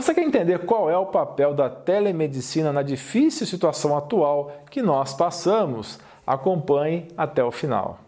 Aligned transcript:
Você 0.00 0.14
quer 0.14 0.22
entender 0.22 0.60
qual 0.60 0.88
é 0.88 0.96
o 0.96 1.06
papel 1.06 1.52
da 1.52 1.68
telemedicina 1.68 2.72
na 2.72 2.84
difícil 2.84 3.44
situação 3.44 3.96
atual 3.96 4.52
que 4.70 4.80
nós 4.80 5.12
passamos? 5.12 5.98
Acompanhe 6.24 7.08
até 7.16 7.42
o 7.42 7.50
final. 7.50 7.98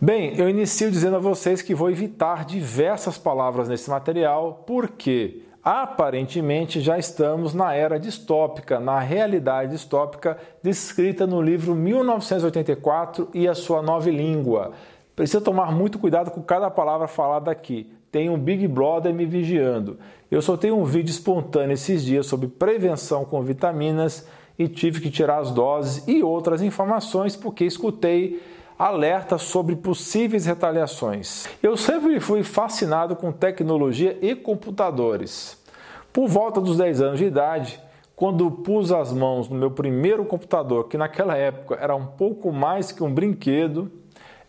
Bem, 0.00 0.34
eu 0.38 0.48
inicio 0.48 0.90
dizendo 0.90 1.16
a 1.16 1.20
vocês 1.20 1.60
que 1.60 1.74
vou 1.74 1.90
evitar 1.90 2.46
diversas 2.46 3.18
palavras 3.18 3.68
nesse 3.68 3.90
material, 3.90 4.64
porque 4.66 5.42
aparentemente 5.62 6.80
já 6.80 6.98
estamos 6.98 7.52
na 7.52 7.74
era 7.74 8.00
distópica, 8.00 8.80
na 8.80 8.98
realidade 9.00 9.72
distópica 9.72 10.38
descrita 10.62 11.26
no 11.26 11.42
livro 11.42 11.74
1984 11.74 13.28
e 13.34 13.46
a 13.46 13.54
sua 13.54 13.82
nova 13.82 14.08
língua. 14.08 14.72
Precisa 15.20 15.42
tomar 15.42 15.70
muito 15.70 15.98
cuidado 15.98 16.30
com 16.30 16.40
cada 16.40 16.70
palavra 16.70 17.06
falada 17.06 17.50
aqui. 17.50 17.92
Tem 18.10 18.30
um 18.30 18.38
Big 18.38 18.66
Brother 18.66 19.12
me 19.12 19.26
vigiando. 19.26 19.98
Eu 20.30 20.40
soltei 20.40 20.72
um 20.72 20.82
vídeo 20.82 21.10
espontâneo 21.10 21.74
esses 21.74 22.02
dias 22.02 22.24
sobre 22.24 22.48
prevenção 22.48 23.26
com 23.26 23.42
vitaminas 23.42 24.26
e 24.58 24.66
tive 24.66 24.98
que 24.98 25.10
tirar 25.10 25.40
as 25.40 25.50
doses 25.50 26.08
e 26.08 26.22
outras 26.22 26.62
informações 26.62 27.36
porque 27.36 27.66
escutei 27.66 28.42
alerta 28.78 29.36
sobre 29.36 29.76
possíveis 29.76 30.46
retaliações. 30.46 31.46
Eu 31.62 31.76
sempre 31.76 32.18
fui 32.18 32.42
fascinado 32.42 33.14
com 33.14 33.30
tecnologia 33.30 34.16
e 34.22 34.34
computadores. 34.34 35.62
Por 36.14 36.28
volta 36.28 36.62
dos 36.62 36.78
10 36.78 37.02
anos 37.02 37.18
de 37.18 37.26
idade, 37.26 37.78
quando 38.16 38.50
pus 38.50 38.90
as 38.90 39.12
mãos 39.12 39.50
no 39.50 39.56
meu 39.56 39.70
primeiro 39.70 40.24
computador, 40.24 40.88
que 40.88 40.96
naquela 40.96 41.36
época 41.36 41.74
era 41.78 41.94
um 41.94 42.06
pouco 42.06 42.50
mais 42.50 42.90
que 42.90 43.02
um 43.02 43.12
brinquedo, 43.12 43.99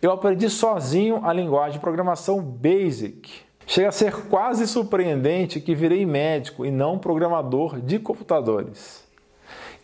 eu 0.01 0.11
aprendi 0.11 0.49
sozinho 0.49 1.21
a 1.23 1.31
linguagem 1.31 1.73
de 1.73 1.79
programação 1.79 2.41
BASIC. 2.41 3.29
Chega 3.67 3.89
a 3.89 3.91
ser 3.91 4.27
quase 4.27 4.67
surpreendente 4.67 5.61
que 5.61 5.75
virei 5.75 6.05
médico 6.05 6.65
e 6.65 6.71
não 6.71 6.97
programador 6.97 7.79
de 7.79 7.99
computadores. 7.99 9.07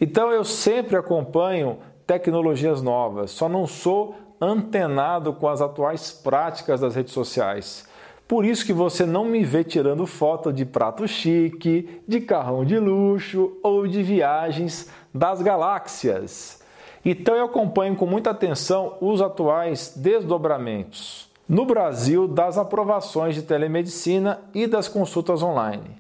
Então 0.02 0.32
eu 0.32 0.44
sempre 0.44 0.96
acompanho 0.96 1.78
tecnologias 2.06 2.82
novas, 2.82 3.32
só 3.32 3.48
não 3.48 3.68
sou 3.68 4.16
antenado 4.42 5.34
com 5.34 5.48
as 5.48 5.62
atuais 5.62 6.12
práticas 6.12 6.82
das 6.82 6.96
redes 6.96 7.14
sociais. 7.14 7.88
Por 8.28 8.44
isso 8.44 8.66
que 8.66 8.74
você 8.74 9.06
não 9.06 9.24
me 9.24 9.44
vê 9.44 9.64
tirando 9.64 10.06
foto 10.06 10.52
de 10.52 10.66
prato 10.66 11.08
chique, 11.08 12.02
de 12.08 12.20
carrão 12.20 12.66
de 12.66 12.78
luxo 12.78 13.58
ou 13.64 13.88
de 13.88 14.04
viagens 14.04 14.92
das 15.14 15.42
galáxias. 15.42 16.62
Então 17.04 17.36
eu 17.36 17.46
acompanho 17.46 17.96
com 17.96 18.06
muita 18.06 18.32
atenção 18.32 18.98
os 19.00 19.22
atuais 19.22 19.94
desdobramentos 19.96 21.28
no 21.48 21.66
Brasil 21.66 22.28
das 22.28 22.58
aprovações 22.58 23.34
de 23.34 23.42
telemedicina 23.42 24.42
e 24.54 24.68
das 24.68 24.88
consultas 24.88 25.42
online. 25.42 25.98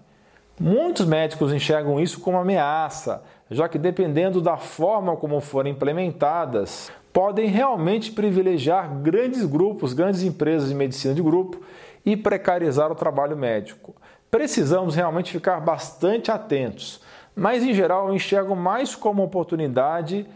Muitos 0.59 1.05
médicos 1.05 1.53
enxergam 1.53 1.99
isso 1.99 2.19
como 2.19 2.37
ameaça, 2.37 3.23
já 3.49 3.69
que 3.69 3.77
dependendo 3.77 4.41
da 4.41 4.57
forma 4.57 5.15
como 5.15 5.39
forem 5.39 5.71
implementadas, 5.71 6.91
podem 7.13 7.47
realmente 7.47 8.11
privilegiar 8.11 8.93
grandes 8.95 9.45
grupos, 9.45 9.93
grandes 9.93 10.23
empresas 10.23 10.69
de 10.69 10.75
medicina 10.75 11.13
de 11.13 11.21
grupo 11.21 11.61
e 12.05 12.17
precarizar 12.17 12.91
o 12.91 12.95
trabalho 12.95 13.37
médico. 13.37 13.95
Precisamos 14.29 14.95
realmente 14.95 15.31
ficar 15.31 15.61
bastante 15.61 16.29
atentos, 16.29 17.01
mas 17.35 17.63
em 17.63 17.73
geral 17.73 18.09
eu 18.09 18.15
enxergo 18.15 18.55
mais 18.55 18.95
como 18.95 19.23
oportunidade 19.23 20.27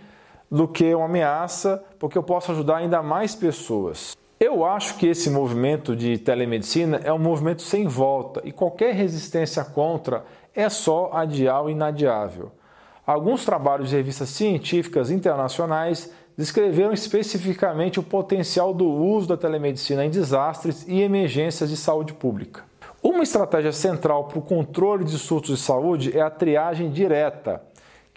do 0.51 0.67
que 0.67 0.93
uma 0.93 1.05
ameaça, 1.05 1.81
porque 1.97 2.17
eu 2.17 2.23
posso 2.23 2.51
ajudar 2.51 2.77
ainda 2.77 3.01
mais 3.01 3.33
pessoas. 3.33 4.17
Eu 4.37 4.65
acho 4.65 4.97
que 4.97 5.07
esse 5.07 5.29
movimento 5.29 5.95
de 5.95 6.17
telemedicina 6.17 6.99
é 7.03 7.13
um 7.13 7.19
movimento 7.19 7.61
sem 7.61 7.87
volta 7.87 8.41
e 8.43 8.51
qualquer 8.51 8.93
resistência 8.93 9.63
contra 9.63 10.25
é 10.53 10.67
só 10.67 11.11
adiar 11.13 11.63
o 11.63 11.69
inadiável. 11.69 12.51
Alguns 13.05 13.45
trabalhos 13.45 13.89
de 13.89 13.95
revistas 13.95 14.29
científicas 14.29 15.09
internacionais 15.09 16.11
descreveram 16.37 16.91
especificamente 16.91 17.99
o 17.99 18.03
potencial 18.03 18.73
do 18.73 18.87
uso 18.89 19.27
da 19.27 19.37
telemedicina 19.37 20.05
em 20.05 20.09
desastres 20.09 20.85
e 20.87 21.01
emergências 21.01 21.69
de 21.69 21.77
saúde 21.77 22.13
pública. 22.13 22.63
Uma 23.03 23.23
estratégia 23.23 23.71
central 23.71 24.25
para 24.25 24.39
o 24.39 24.43
controle 24.43 25.03
de 25.03 25.17
surtos 25.17 25.57
de 25.57 25.63
saúde 25.63 26.17
é 26.17 26.21
a 26.21 26.29
triagem 26.29 26.89
direta, 26.89 27.61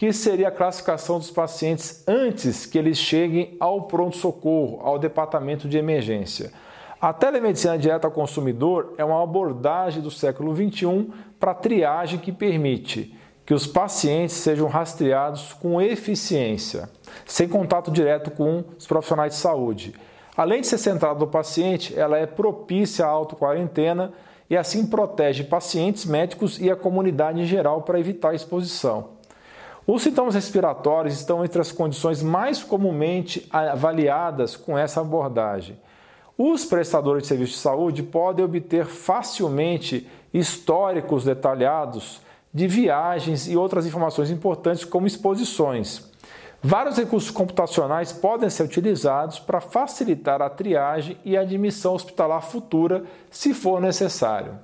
que 0.05 0.13
seria 0.13 0.49
a 0.49 0.51
classificação 0.51 1.19
dos 1.19 1.31
pacientes 1.31 2.05
antes 2.07 2.67
que 2.67 2.77
eles 2.77 2.99
cheguem 2.99 3.57
ao 3.59 3.85
pronto-socorro, 3.85 4.81
ao 4.83 4.99
departamento 4.99 5.67
de 5.67 5.79
emergência. 5.79 6.53
A 7.01 7.11
telemedicina 7.11 7.79
direta 7.79 8.07
ao 8.07 8.13
consumidor 8.13 8.93
é 8.99 9.05
uma 9.05 9.23
abordagem 9.23 10.03
do 10.03 10.11
século 10.11 10.55
XXI 10.55 11.09
para 11.41 11.55
triagem 11.55 12.19
que 12.19 12.31
permite 12.33 13.19
que 13.47 13.55
os 13.55 13.67
pacientes 13.67 14.37
sejam 14.37 14.69
rastreados 14.69 15.55
com 15.55 15.81
eficiência, 15.81 16.91
sem 17.25 17.49
contato 17.49 17.91
direto 17.91 18.31
com 18.31 18.63
os 18.79 18.87
profissionais 18.87 19.33
de 19.33 19.39
saúde. 19.39 19.95
Além 20.37 20.61
de 20.61 20.67
ser 20.67 20.77
centrada 20.77 21.19
no 21.19 21.29
paciente, 21.29 21.99
ela 21.99 22.19
é 22.19 22.27
propícia 22.27 23.07
à 23.07 23.09
autoquarentena 23.09 24.13
e 24.51 24.57
assim 24.57 24.87
protege 24.87 25.45
pacientes, 25.45 26.05
médicos 26.05 26.61
e 26.61 26.71
a 26.71 26.77
comunidade 26.77 27.41
em 27.41 27.47
geral 27.47 27.81
para 27.81 27.99
evitar 27.99 28.33
a 28.33 28.35
exposição. 28.35 29.15
Os 29.87 30.03
sintomas 30.03 30.35
respiratórios 30.35 31.15
estão 31.15 31.45
entre 31.45 31.61
as 31.61 31.71
condições 31.71 32.23
mais 32.23 32.63
comumente 32.63 33.47
avaliadas 33.51 34.57
com 34.57 34.79
essa 34.79 35.03
abordagem. 35.03 35.79
Os 36.39 36.65
prestadores 36.65 37.25
de 37.25 37.29
serviços 37.29 37.57
de 37.57 37.61
saúde 37.61 38.03
podem 38.03 38.45
obter 38.45 38.87
facilmente 38.87 40.09
históricos 40.33 41.25
detalhados 41.25 42.21
de 42.53 42.67
viagens 42.67 43.47
e 43.47 43.57
outras 43.57 43.85
informações 43.85 44.31
importantes, 44.31 44.85
como 44.85 45.07
exposições. 45.07 46.11
Vários 46.63 46.97
recursos 46.97 47.31
computacionais 47.31 48.11
podem 48.11 48.49
ser 48.49 48.63
utilizados 48.63 49.39
para 49.39 49.61
facilitar 49.61 50.41
a 50.41 50.49
triagem 50.49 51.19
e 51.27 51.37
a 51.37 51.43
admissão 51.43 51.95
hospitalar 51.95 52.41
futura, 52.41 53.05
se 53.31 53.53
for 53.53 53.83
necessário. 53.83 54.59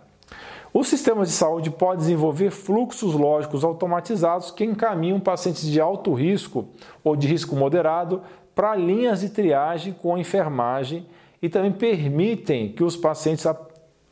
Os 0.73 0.87
sistemas 0.87 1.29
de 1.29 1.35
saúde 1.35 1.69
podem 1.69 1.99
desenvolver 1.99 2.51
fluxos 2.51 3.15
lógicos 3.15 3.65
automatizados 3.65 4.53
que 4.53 4.65
encaminham 4.65 5.19
pacientes 5.19 5.69
de 5.69 5.81
alto 5.81 6.15
risco 6.15 6.69
ou 7.03 7.17
de 7.17 7.27
risco 7.27 7.57
moderado 7.57 8.23
para 8.55 8.77
linhas 8.77 9.21
de 9.21 9.31
triagem 9.31 9.93
com 9.93 10.17
enfermagem 10.17 11.07
e 11.43 11.49
também 11.49 11.73
permitem 11.73 12.73
que 12.73 12.85
os 12.85 12.97
pacientes 12.97 13.45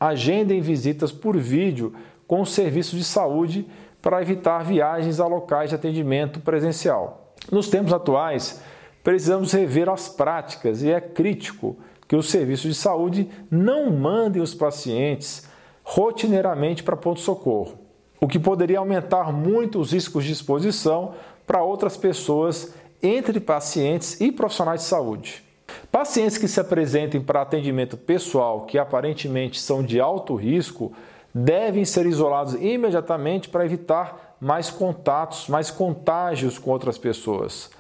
agendem 0.01 0.61
visitas 0.61 1.13
por 1.13 1.37
vídeo 1.37 1.95
com 2.27 2.41
os 2.41 2.53
serviços 2.53 2.99
de 2.99 3.05
saúde 3.05 3.67
para 4.03 4.21
evitar 4.21 4.65
viagens 4.65 5.21
a 5.21 5.27
locais 5.27 5.71
de 5.71 5.77
atendimento 5.77 6.41
presencial. 6.41 7.35
Nos 7.53 7.69
tempos 7.69 7.93
atuais, 7.93 8.61
precisamos 9.03 9.53
rever 9.53 9.89
as 9.89 10.09
práticas 10.09 10.83
e 10.83 10.91
é 10.91 11.01
crítico 11.01 11.77
que 12.09 12.17
os 12.17 12.31
serviços 12.31 12.75
de 12.75 12.77
saúde 12.81 13.29
não 13.51 13.91
mandem 13.91 14.43
os 14.43 14.55
pacientes 14.55 15.48
rotineiramente 15.91 16.83
para 16.83 16.99
ponto-socorro, 16.99 17.79
o 18.21 18.29
que 18.29 18.39
poderia 18.39 18.79
aumentar 18.79 19.33
muito 19.33 19.81
os 19.81 19.91
riscos 19.91 20.23
de 20.23 20.33
exposição 20.33 21.15
para 21.47 21.63
outras 21.63 21.97
pessoas 21.97 22.75
entre 23.03 23.41
pacientes 23.41 24.21
e 24.21 24.31
profissionais 24.31 24.83
de 24.83 24.87
saúde. 24.87 25.43
Pacientes 25.91 26.37
que 26.37 26.47
se 26.47 26.61
apresentem 26.61 27.23
para 27.23 27.41
atendimento 27.41 27.97
pessoal 27.97 28.67
que 28.67 28.77
aparentemente 28.77 29.59
são 29.59 29.83
de 29.83 29.99
alto 29.99 30.35
risco 30.35 30.93
devem 31.35 31.87
ser 31.87 32.05
isolados 32.05 32.53
imediatamente 32.53 33.49
para 33.49 33.65
evitar 33.65 34.37
mais 34.39 34.69
contatos, 34.69 35.49
mais 35.49 35.71
contágios 35.71 36.59
com 36.59 36.71
outras 36.71 36.99
pessoas. 36.99 37.71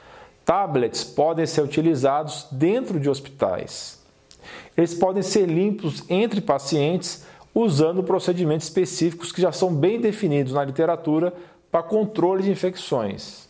Tablets 0.47 1.05
podem 1.05 1.45
ser 1.45 1.61
utilizados 1.61 2.47
dentro 2.51 2.99
de 2.99 3.11
hospitais. 3.11 4.03
Eles 4.75 4.95
podem 4.95 5.23
ser 5.23 5.45
limpos 5.45 6.05
entre 6.09 6.41
pacientes 6.41 7.29
usando 7.61 8.05
procedimentos 8.05 8.69
específicos 8.69 9.33
que 9.33 9.43
já 9.43 9.51
são 9.51 9.75
bem 9.75 10.01
definidos 10.01 10.53
na 10.53 10.65
literatura 10.65 11.35
para 11.73 11.83
controle 11.83 12.45
de 12.45 12.53
infecções. 12.53 13.49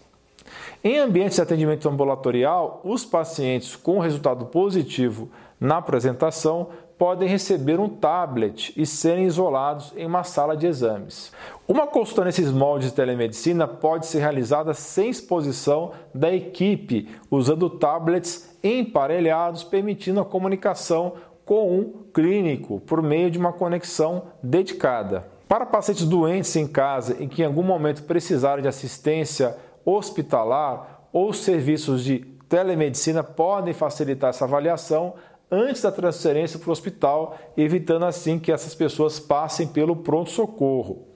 Em 0.82 0.98
ambientes 0.98 1.36
de 1.36 1.42
atendimento 1.42 1.86
ambulatorial, 1.86 2.80
os 2.84 3.04
pacientes 3.04 3.76
com 3.76 3.98
resultado 3.98 4.46
positivo 4.46 5.28
na 5.60 5.76
apresentação 5.76 6.68
podem 6.96 7.28
receber 7.28 7.78
um 7.78 7.88
tablet 7.88 8.72
e 8.76 8.86
serem 8.86 9.26
isolados 9.26 9.92
em 9.94 10.06
uma 10.06 10.24
sala 10.24 10.56
de 10.56 10.66
exames. 10.66 11.30
Uma 11.66 11.86
consulta 11.86 12.24
nesses 12.24 12.50
moldes 12.50 12.88
de 12.88 12.96
telemedicina 12.96 13.68
pode 13.68 14.06
ser 14.06 14.20
realizada 14.20 14.72
sem 14.72 15.10
exposição 15.10 15.92
da 16.14 16.34
equipe, 16.34 17.08
usando 17.30 17.68
tablets 17.68 18.56
emparelhados, 18.64 19.62
permitindo 19.62 20.18
a 20.18 20.24
comunicação 20.24 21.12
com 21.48 21.78
um 21.78 21.92
clínico 22.12 22.78
por 22.80 23.00
meio 23.00 23.30
de 23.30 23.38
uma 23.38 23.54
conexão 23.54 24.24
dedicada. 24.42 25.24
Para 25.48 25.64
pacientes 25.64 26.04
doentes 26.04 26.54
em 26.56 26.68
casa 26.68 27.16
e 27.18 27.26
que 27.26 27.40
em 27.40 27.46
algum 27.46 27.62
momento 27.62 28.02
precisarem 28.02 28.60
de 28.60 28.68
assistência 28.68 29.56
hospitalar 29.82 31.08
ou 31.10 31.32
serviços 31.32 32.04
de 32.04 32.18
telemedicina 32.50 33.24
podem 33.24 33.72
facilitar 33.72 34.28
essa 34.28 34.44
avaliação 34.44 35.14
antes 35.50 35.80
da 35.80 35.90
transferência 35.90 36.58
para 36.58 36.68
o 36.68 36.72
hospital, 36.72 37.34
evitando 37.56 38.04
assim 38.04 38.38
que 38.38 38.52
essas 38.52 38.74
pessoas 38.74 39.18
passem 39.18 39.68
pelo 39.68 39.96
pronto-socorro. 39.96 41.06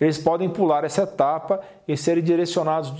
Eles 0.00 0.16
podem 0.16 0.48
pular 0.48 0.84
essa 0.84 1.02
etapa 1.02 1.60
e 1.86 1.98
serem 1.98 2.24
direcionados 2.24 2.94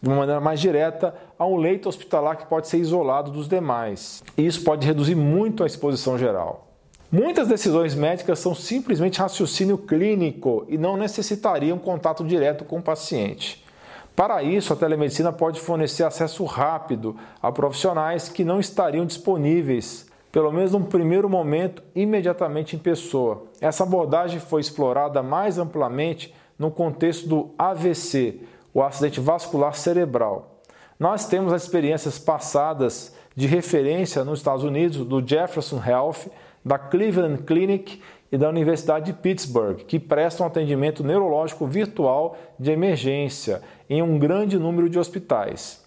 de 0.00 0.08
uma 0.08 0.18
maneira 0.18 0.40
mais 0.40 0.60
direta 0.60 1.14
a 1.38 1.46
um 1.46 1.56
leito 1.56 1.88
hospitalar 1.88 2.36
que 2.36 2.46
pode 2.46 2.68
ser 2.68 2.78
isolado 2.78 3.30
dos 3.30 3.48
demais. 3.48 4.22
Isso 4.36 4.62
pode 4.62 4.86
reduzir 4.86 5.14
muito 5.14 5.64
a 5.64 5.66
exposição 5.66 6.16
geral. 6.16 6.68
Muitas 7.10 7.48
decisões 7.48 7.94
médicas 7.94 8.38
são 8.38 8.54
simplesmente 8.54 9.18
raciocínio 9.18 9.78
clínico 9.78 10.66
e 10.68 10.76
não 10.76 10.96
necessitariam 10.96 11.78
contato 11.78 12.22
direto 12.22 12.64
com 12.64 12.78
o 12.78 12.82
paciente. 12.82 13.64
Para 14.14 14.42
isso, 14.42 14.72
a 14.72 14.76
telemedicina 14.76 15.32
pode 15.32 15.60
fornecer 15.60 16.02
acesso 16.02 16.44
rápido 16.44 17.16
a 17.40 17.50
profissionais 17.50 18.28
que 18.28 18.44
não 18.44 18.60
estariam 18.60 19.06
disponíveis, 19.06 20.06
pelo 20.30 20.52
menos 20.52 20.72
num 20.72 20.82
primeiro 20.82 21.30
momento, 21.30 21.82
imediatamente 21.94 22.76
em 22.76 22.78
pessoa. 22.78 23.44
Essa 23.60 23.84
abordagem 23.84 24.38
foi 24.38 24.60
explorada 24.60 25.22
mais 25.22 25.56
amplamente 25.56 26.34
no 26.58 26.70
contexto 26.70 27.28
do 27.28 27.50
AVC, 27.56 28.40
o 28.72 28.82
acidente 28.82 29.20
vascular 29.20 29.74
cerebral. 29.74 30.62
Nós 30.98 31.26
temos 31.26 31.52
as 31.52 31.62
experiências 31.62 32.18
passadas 32.18 33.14
de 33.34 33.46
referência 33.46 34.24
nos 34.24 34.40
Estados 34.40 34.64
Unidos 34.64 35.04
do 35.04 35.26
Jefferson 35.26 35.80
Health 35.84 36.30
da 36.64 36.78
Cleveland 36.78 37.44
Clinic 37.44 38.00
e 38.30 38.36
da 38.36 38.48
Universidade 38.48 39.06
de 39.06 39.12
Pittsburgh, 39.12 39.78
que 39.86 39.98
prestam 39.98 40.46
atendimento 40.46 41.02
neurológico 41.02 41.66
virtual 41.66 42.36
de 42.58 42.70
emergência 42.70 43.62
em 43.88 44.02
um 44.02 44.18
grande 44.18 44.58
número 44.58 44.88
de 44.88 44.98
hospitais. 44.98 45.82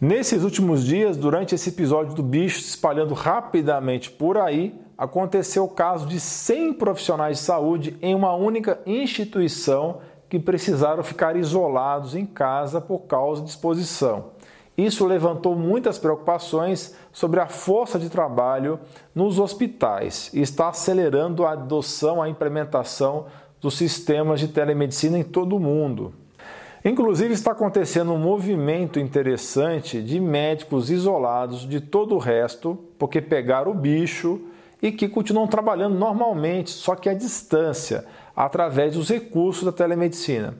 Nesses 0.00 0.42
últimos 0.42 0.84
dias, 0.84 1.16
durante 1.16 1.54
esse 1.54 1.70
episódio 1.70 2.14
do 2.14 2.22
bicho 2.22 2.60
se 2.60 2.70
espalhando 2.70 3.14
rapidamente 3.14 4.10
por 4.10 4.36
aí, 4.36 4.74
aconteceu 4.98 5.64
o 5.64 5.68
caso 5.68 6.06
de 6.06 6.20
100 6.20 6.74
profissionais 6.74 7.38
de 7.38 7.44
saúde 7.44 7.96
em 8.02 8.14
uma 8.14 8.34
única 8.34 8.80
instituição 8.84 10.00
que 10.34 10.40
precisaram 10.40 11.04
ficar 11.04 11.36
isolados 11.36 12.16
em 12.16 12.26
casa 12.26 12.80
por 12.80 13.02
causa 13.02 13.40
de 13.40 13.50
exposição. 13.50 14.32
Isso 14.76 15.06
levantou 15.06 15.54
muitas 15.54 15.96
preocupações 15.96 16.96
sobre 17.12 17.38
a 17.38 17.46
força 17.46 18.00
de 18.00 18.10
trabalho 18.10 18.80
nos 19.14 19.38
hospitais 19.38 20.32
e 20.34 20.40
está 20.40 20.70
acelerando 20.70 21.46
a 21.46 21.52
adoção, 21.52 22.20
a 22.20 22.28
implementação 22.28 23.26
dos 23.60 23.74
sistemas 23.74 24.40
de 24.40 24.48
telemedicina 24.48 25.16
em 25.16 25.22
todo 25.22 25.54
o 25.54 25.60
mundo. 25.60 26.12
Inclusive, 26.84 27.32
está 27.32 27.52
acontecendo 27.52 28.12
um 28.12 28.18
movimento 28.18 28.98
interessante 28.98 30.02
de 30.02 30.18
médicos 30.18 30.90
isolados 30.90 31.60
de 31.60 31.80
todo 31.80 32.16
o 32.16 32.18
resto, 32.18 32.76
porque 32.98 33.20
pegaram 33.20 33.70
o 33.70 33.74
bicho 33.74 34.40
e 34.84 34.92
que 34.92 35.08
continuam 35.08 35.46
trabalhando 35.46 35.98
normalmente, 35.98 36.68
só 36.68 36.94
que 36.94 37.08
à 37.08 37.14
distância, 37.14 38.04
através 38.36 38.92
dos 38.92 39.08
recursos 39.08 39.64
da 39.64 39.72
telemedicina. 39.72 40.58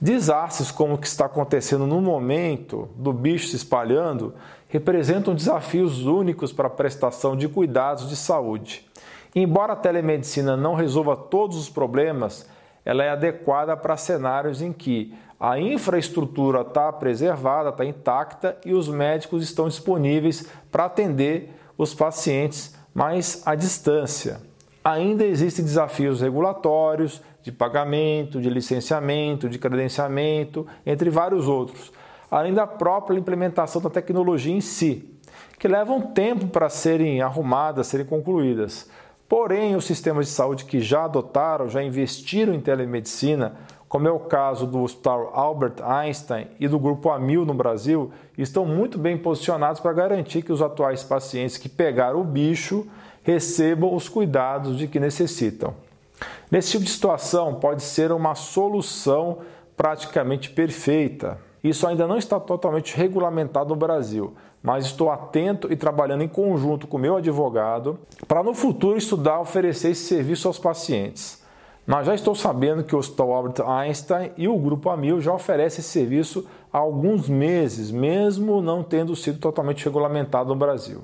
Desastres 0.00 0.72
como 0.72 0.94
o 0.94 0.98
que 0.98 1.06
está 1.06 1.26
acontecendo 1.26 1.86
no 1.86 2.00
momento 2.00 2.88
do 2.96 3.12
bicho 3.12 3.46
se 3.46 3.54
espalhando 3.54 4.34
representam 4.66 5.36
desafios 5.36 6.04
únicos 6.04 6.52
para 6.52 6.66
a 6.66 6.70
prestação 6.70 7.36
de 7.36 7.46
cuidados 7.46 8.08
de 8.08 8.16
saúde. 8.16 8.84
Embora 9.32 9.74
a 9.74 9.76
telemedicina 9.76 10.56
não 10.56 10.74
resolva 10.74 11.16
todos 11.16 11.56
os 11.56 11.68
problemas, 11.68 12.50
ela 12.84 13.04
é 13.04 13.10
adequada 13.10 13.76
para 13.76 13.96
cenários 13.96 14.60
em 14.60 14.72
que 14.72 15.14
a 15.38 15.60
infraestrutura 15.60 16.62
está 16.62 16.92
preservada, 16.92 17.68
está 17.68 17.84
intacta 17.84 18.56
e 18.66 18.74
os 18.74 18.88
médicos 18.88 19.44
estão 19.44 19.68
disponíveis 19.68 20.44
para 20.72 20.86
atender 20.86 21.54
os 21.78 21.94
pacientes, 21.94 22.74
mas 22.94 23.42
à 23.44 23.54
distância. 23.54 24.40
Ainda 24.84 25.24
existem 25.24 25.64
desafios 25.64 26.20
regulatórios, 26.20 27.20
de 27.42 27.52
pagamento, 27.52 28.40
de 28.40 28.48
licenciamento, 28.48 29.50
de 29.50 29.58
credenciamento, 29.58 30.66
entre 30.86 31.10
vários 31.10 31.46
outros, 31.46 31.92
além 32.30 32.54
da 32.54 32.66
própria 32.66 33.18
implementação 33.18 33.82
da 33.82 33.90
tecnologia 33.90 34.54
em 34.54 34.62
si, 34.62 35.10
que 35.58 35.68
levam 35.68 36.00
tempo 36.00 36.46
para 36.46 36.70
serem 36.70 37.20
arrumadas, 37.20 37.86
serem 37.86 38.06
concluídas. 38.06 38.88
Porém, 39.28 39.74
os 39.74 39.84
sistemas 39.84 40.26
de 40.26 40.32
saúde 40.32 40.64
que 40.64 40.80
já 40.80 41.04
adotaram, 41.04 41.68
já 41.68 41.82
investiram 41.82 42.52
em 42.52 42.60
telemedicina, 42.60 43.54
como 43.88 44.08
é 44.08 44.10
o 44.10 44.18
caso 44.18 44.66
do 44.66 44.82
Hospital 44.82 45.30
Albert 45.32 45.76
Einstein 45.82 46.48
e 46.58 46.66
do 46.66 46.78
Grupo 46.78 47.10
Amil 47.10 47.46
no 47.46 47.54
Brasil, 47.54 48.10
estão 48.36 48.66
muito 48.66 48.98
bem 48.98 49.16
posicionados 49.16 49.80
para 49.80 49.92
garantir 49.92 50.42
que 50.42 50.52
os 50.52 50.60
atuais 50.60 51.02
pacientes 51.02 51.56
que 51.56 51.68
pegaram 51.68 52.20
o 52.20 52.24
bicho 52.24 52.86
recebam 53.22 53.94
os 53.94 54.08
cuidados 54.08 54.76
de 54.76 54.86
que 54.86 55.00
necessitam. 55.00 55.74
Nesse 56.50 56.72
tipo 56.72 56.84
de 56.84 56.90
situação, 56.90 57.54
pode 57.54 57.82
ser 57.82 58.12
uma 58.12 58.34
solução 58.34 59.38
praticamente 59.76 60.50
perfeita. 60.50 61.38
Isso 61.62 61.86
ainda 61.86 62.06
não 62.06 62.18
está 62.18 62.38
totalmente 62.38 62.96
regulamentado 62.96 63.70
no 63.70 63.76
Brasil, 63.76 64.34
mas 64.64 64.86
estou 64.86 65.10
atento 65.10 65.70
e 65.70 65.76
trabalhando 65.76 66.24
em 66.24 66.28
conjunto 66.28 66.86
com 66.86 66.96
meu 66.96 67.16
advogado 67.16 67.98
para 68.26 68.42
no 68.42 68.54
futuro 68.54 68.96
estudar 68.96 69.38
oferecer 69.38 69.90
esse 69.90 70.06
serviço 70.06 70.48
aos 70.48 70.58
pacientes. 70.58 71.44
Mas 71.86 72.06
já 72.06 72.14
estou 72.14 72.34
sabendo 72.34 72.82
que 72.82 72.96
o 72.96 72.98
Hospital 72.98 73.34
Albert 73.34 73.68
Einstein 73.68 74.30
e 74.38 74.48
o 74.48 74.56
Grupo 74.56 74.88
Amil 74.88 75.20
já 75.20 75.34
oferecem 75.34 75.80
esse 75.80 75.90
serviço 75.90 76.46
há 76.72 76.78
alguns 76.78 77.28
meses, 77.28 77.90
mesmo 77.90 78.62
não 78.62 78.82
tendo 78.82 79.14
sido 79.14 79.38
totalmente 79.38 79.84
regulamentado 79.84 80.48
no 80.48 80.56
Brasil. 80.56 81.02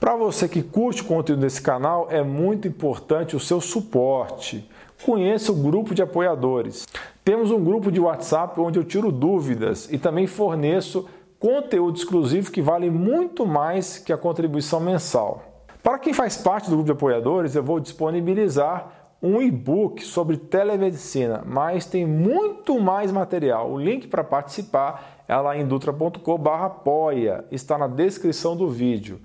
Para 0.00 0.16
você 0.16 0.48
que 0.48 0.62
curte 0.62 1.02
o 1.02 1.04
conteúdo 1.04 1.40
desse 1.40 1.60
canal, 1.60 2.06
é 2.10 2.22
muito 2.22 2.66
importante 2.66 3.36
o 3.36 3.40
seu 3.40 3.60
suporte. 3.60 4.66
Conheça 5.04 5.52
o 5.52 5.56
grupo 5.62 5.94
de 5.94 6.00
apoiadores. 6.00 6.86
Temos 7.22 7.50
um 7.50 7.62
grupo 7.62 7.92
de 7.92 8.00
WhatsApp 8.00 8.58
onde 8.58 8.78
eu 8.78 8.84
tiro 8.84 9.12
dúvidas 9.12 9.86
e 9.92 9.98
também 9.98 10.26
forneço 10.26 11.06
conteúdo 11.38 11.96
exclusivo 11.96 12.50
que 12.50 12.62
vale 12.62 12.90
muito 12.90 13.46
mais 13.46 13.98
que 13.98 14.12
a 14.12 14.18
contribuição 14.18 14.80
mensal. 14.80 15.42
Para 15.82 15.98
quem 15.98 16.12
faz 16.12 16.36
parte 16.36 16.68
do 16.68 16.76
grupo 16.76 16.86
de 16.86 16.92
apoiadores, 16.92 17.54
eu 17.54 17.62
vou 17.62 17.78
disponibilizar 17.78 19.06
um 19.22 19.40
e-book 19.40 20.02
sobre 20.02 20.36
telemedicina, 20.36 21.42
mas 21.46 21.86
tem 21.86 22.04
muito 22.04 22.80
mais 22.80 23.10
material. 23.10 23.70
O 23.70 23.78
link 23.78 24.08
para 24.08 24.22
participar 24.22 25.24
é 25.26 25.36
lá 25.36 25.56
em 25.56 25.66
dutra.com/apoia, 25.66 27.44
está 27.50 27.78
na 27.78 27.86
descrição 27.86 28.56
do 28.56 28.68
vídeo. 28.68 29.20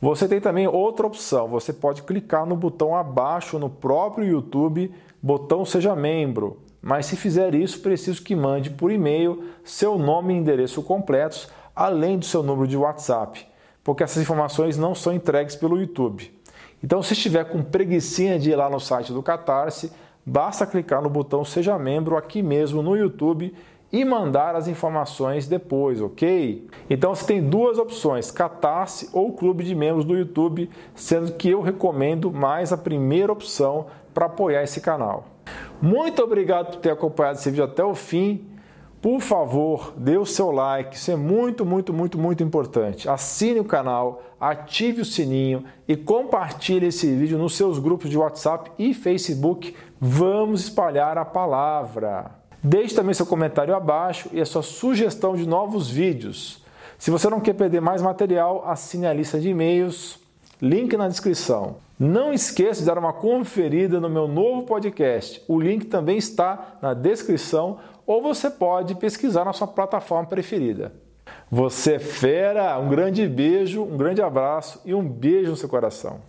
Você 0.00 0.26
tem 0.26 0.40
também 0.40 0.66
outra 0.66 1.06
opção, 1.06 1.48
você 1.48 1.72
pode 1.72 2.02
clicar 2.02 2.44
no 2.44 2.56
botão 2.56 2.94
abaixo 2.94 3.58
no 3.58 3.70
próprio 3.70 4.26
YouTube, 4.26 4.92
botão 5.22 5.64
seja 5.64 5.94
membro. 5.94 6.58
Mas 6.82 7.06
se 7.06 7.16
fizer 7.16 7.54
isso, 7.54 7.80
preciso 7.80 8.22
que 8.22 8.34
mande 8.34 8.68
por 8.70 8.90
e-mail 8.90 9.44
seu 9.62 9.96
nome 9.96 10.34
e 10.34 10.36
endereço 10.36 10.82
completos, 10.82 11.48
além 11.76 12.18
do 12.18 12.24
seu 12.24 12.42
número 12.42 12.66
de 12.66 12.76
WhatsApp, 12.76 13.46
porque 13.84 14.02
essas 14.02 14.20
informações 14.20 14.76
não 14.76 14.94
são 14.94 15.14
entregues 15.14 15.54
pelo 15.54 15.78
YouTube. 15.78 16.36
Então, 16.82 17.00
se 17.00 17.12
estiver 17.12 17.44
com 17.44 17.62
preguiçinha 17.62 18.38
de 18.38 18.50
ir 18.50 18.56
lá 18.56 18.68
no 18.68 18.80
site 18.80 19.12
do 19.12 19.22
Catarse, 19.22 19.92
basta 20.26 20.66
clicar 20.66 21.00
no 21.00 21.08
botão 21.08 21.44
seja 21.44 21.78
membro 21.78 22.16
aqui 22.16 22.42
mesmo 22.42 22.82
no 22.82 22.96
YouTube 22.96 23.54
e 23.92 24.04
mandar 24.04 24.56
as 24.56 24.66
informações 24.66 25.46
depois, 25.46 26.00
ok? 26.00 26.66
Então 26.88 27.14
você 27.14 27.26
tem 27.26 27.42
duas 27.42 27.78
opções, 27.78 28.30
Catarse 28.30 29.10
ou 29.12 29.32
Clube 29.34 29.62
de 29.62 29.74
Membros 29.74 30.06
do 30.06 30.16
YouTube, 30.16 30.70
sendo 30.94 31.32
que 31.32 31.50
eu 31.50 31.60
recomendo 31.60 32.32
mais 32.32 32.72
a 32.72 32.76
primeira 32.76 33.30
opção 33.30 33.86
para 34.14 34.26
apoiar 34.26 34.62
esse 34.62 34.80
canal. 34.80 35.26
Muito 35.82 36.22
obrigado 36.22 36.70
por 36.70 36.76
ter 36.76 36.90
acompanhado 36.90 37.40
esse 37.40 37.50
vídeo 37.50 37.64
até 37.64 37.82
o 37.82 37.92
fim. 37.92 38.46
Por 39.00 39.20
favor, 39.20 39.92
dê 39.96 40.16
o 40.16 40.24
seu 40.24 40.52
like, 40.52 40.94
isso 40.94 41.10
é 41.10 41.16
muito, 41.16 41.66
muito, 41.66 41.92
muito, 41.92 42.16
muito 42.16 42.40
importante. 42.40 43.08
Assine 43.08 43.58
o 43.58 43.64
canal, 43.64 44.22
ative 44.38 45.00
o 45.00 45.04
sininho 45.04 45.64
e 45.88 45.96
compartilhe 45.96 46.86
esse 46.86 47.12
vídeo 47.12 47.36
nos 47.36 47.56
seus 47.56 47.80
grupos 47.80 48.08
de 48.08 48.16
WhatsApp 48.16 48.70
e 48.78 48.94
Facebook. 48.94 49.74
Vamos 50.00 50.60
espalhar 50.60 51.18
a 51.18 51.24
palavra. 51.24 52.30
Deixe 52.62 52.94
também 52.94 53.12
seu 53.12 53.26
comentário 53.26 53.74
abaixo 53.74 54.28
e 54.32 54.40
a 54.40 54.46
sua 54.46 54.62
sugestão 54.62 55.34
de 55.34 55.48
novos 55.48 55.90
vídeos. 55.90 56.62
Se 56.96 57.10
você 57.10 57.28
não 57.28 57.40
quer 57.40 57.54
perder 57.54 57.80
mais 57.80 58.00
material, 58.00 58.62
assine 58.64 59.08
a 59.08 59.12
lista 59.12 59.40
de 59.40 59.48
e-mails, 59.48 60.21
link 60.62 60.96
na 60.96 61.08
descrição. 61.08 61.78
Não 61.98 62.32
esqueça 62.32 62.80
de 62.80 62.86
dar 62.86 62.96
uma 62.96 63.12
conferida 63.12 63.98
no 63.98 64.08
meu 64.08 64.28
novo 64.28 64.62
podcast. 64.62 65.42
O 65.48 65.60
link 65.60 65.86
também 65.86 66.16
está 66.16 66.78
na 66.80 66.94
descrição 66.94 67.80
ou 68.06 68.22
você 68.22 68.48
pode 68.48 68.94
pesquisar 68.94 69.44
na 69.44 69.52
sua 69.52 69.66
plataforma 69.66 70.28
preferida. 70.28 70.92
Você 71.50 71.94
é 71.94 71.98
fera! 71.98 72.78
Um 72.78 72.88
grande 72.88 73.26
beijo, 73.26 73.82
um 73.82 73.96
grande 73.96 74.22
abraço 74.22 74.80
e 74.84 74.94
um 74.94 75.06
beijo 75.06 75.50
no 75.50 75.56
seu 75.56 75.68
coração. 75.68 76.20